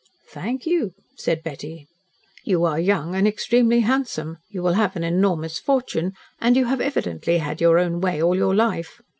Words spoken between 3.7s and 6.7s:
handsome, you will have an enormous fortune, and you